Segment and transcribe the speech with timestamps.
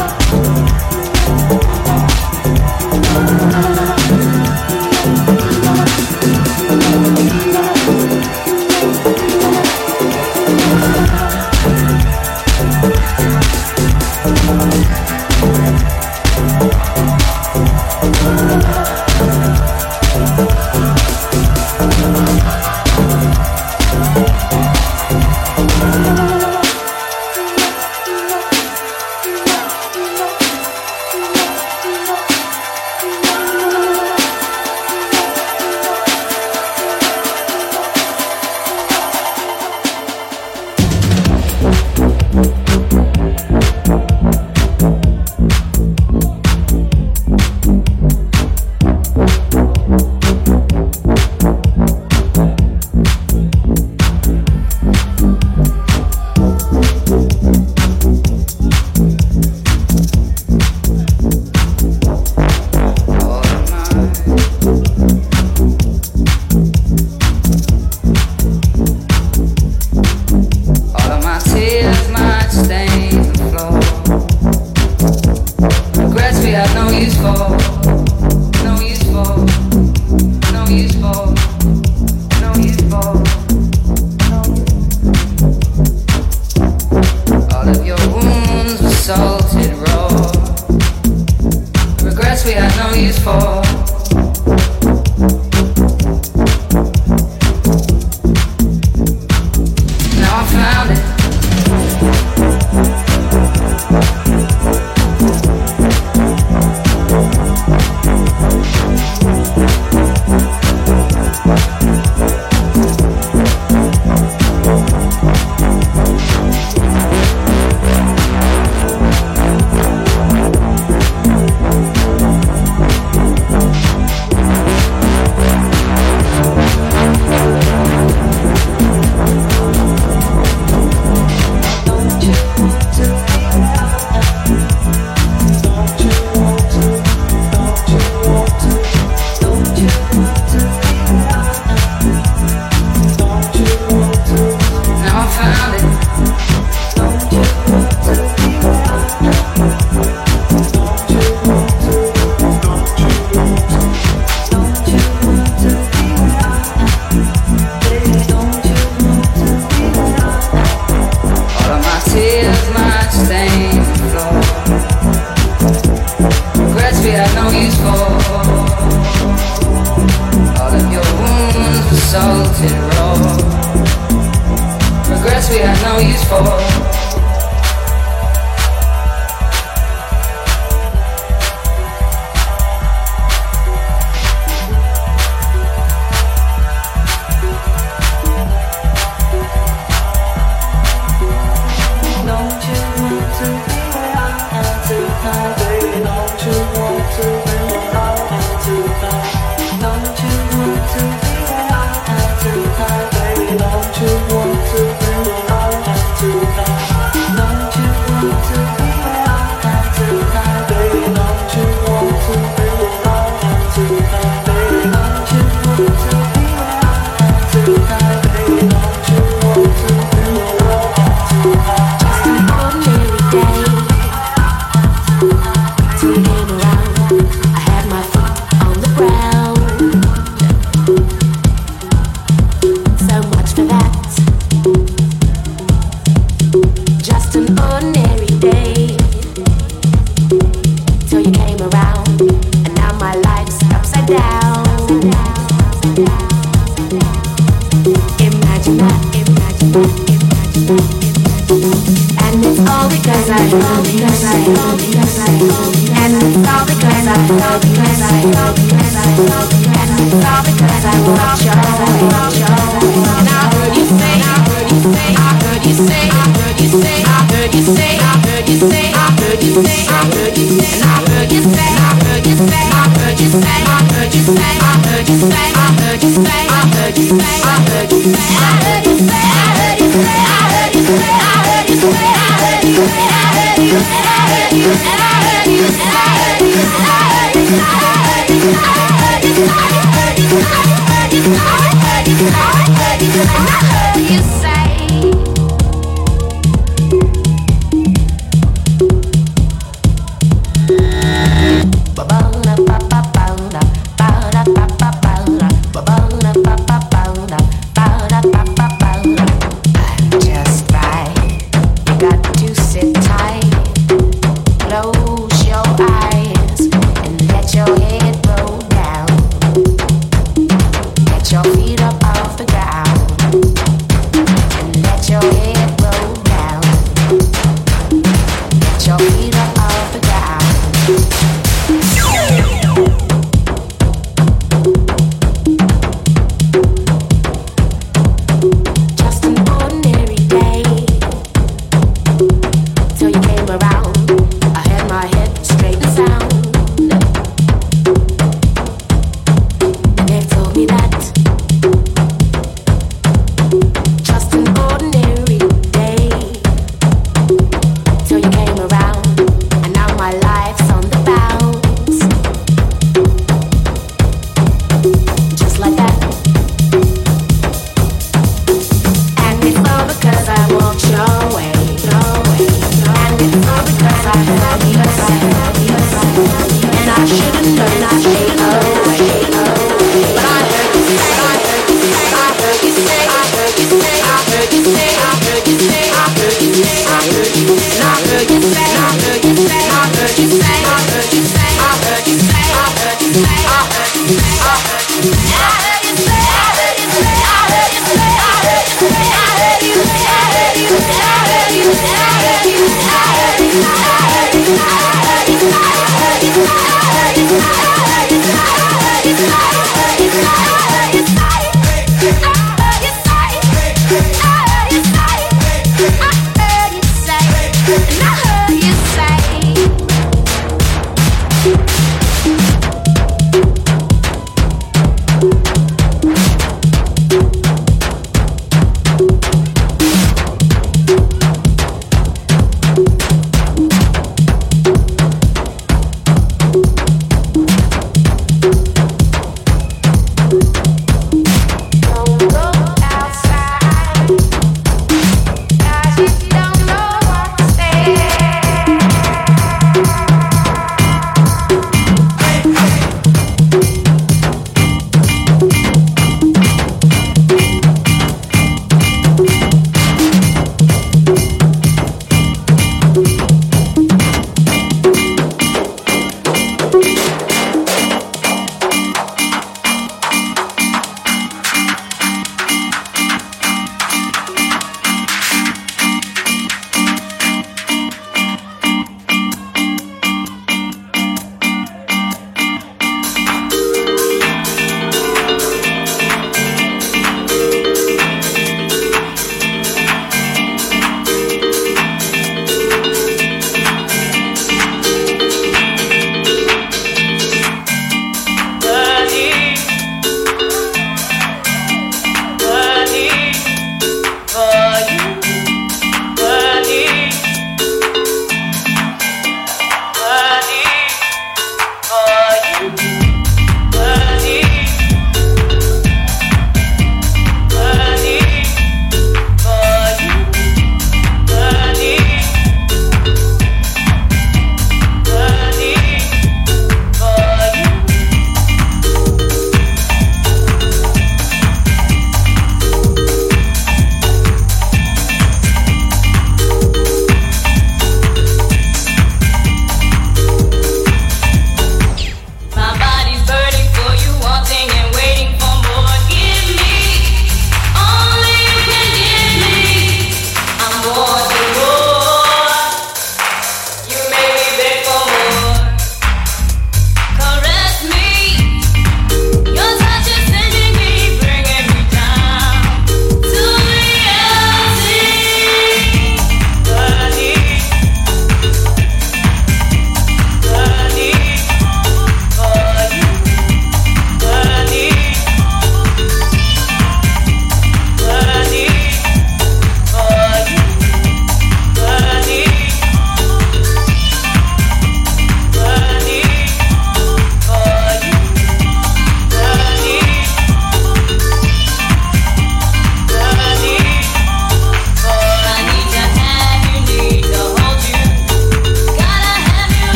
[0.00, 0.39] you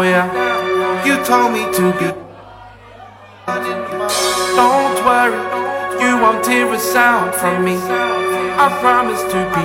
[0.00, 0.24] for ya.
[1.04, 2.08] You told me to be.
[4.56, 5.42] Don't worry,
[6.02, 7.76] you won't hear a sound from me.
[8.64, 9.64] I promise to be.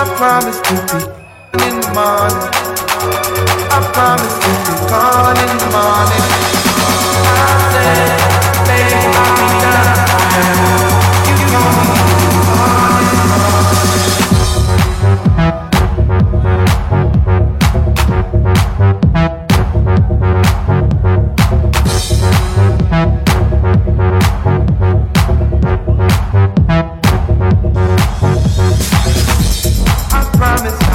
[0.00, 1.00] I promise to be
[1.66, 2.48] in the morning.
[3.76, 6.24] I promise to be gone in the morning.
[7.36, 8.20] I said,
[8.68, 9.98] baby, I'll down.
[11.28, 12.29] You told me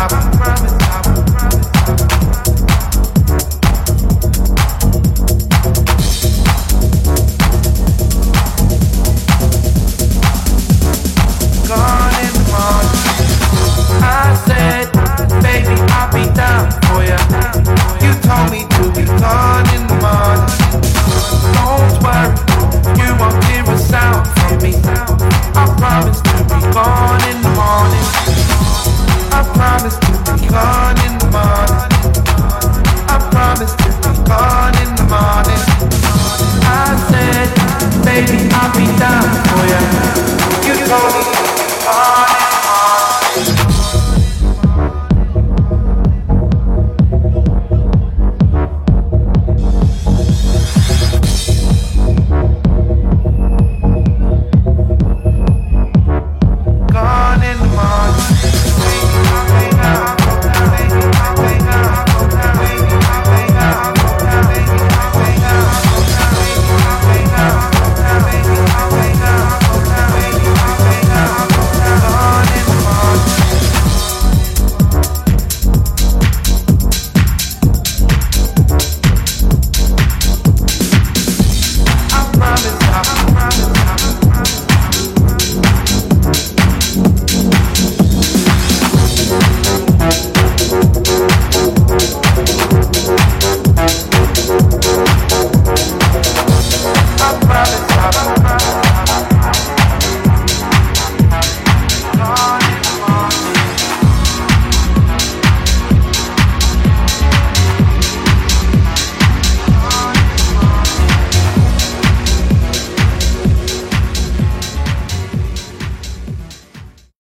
[0.07, 0.84] promise